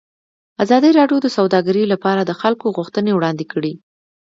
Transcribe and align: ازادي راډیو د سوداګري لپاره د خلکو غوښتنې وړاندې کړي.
ازادي 0.63 0.91
راډیو 0.99 1.17
د 1.21 1.27
سوداګري 1.37 1.83
لپاره 1.93 2.21
د 2.25 2.31
خلکو 2.41 2.65
غوښتنې 2.77 3.11
وړاندې 3.13 3.45
کړي. 3.53 3.73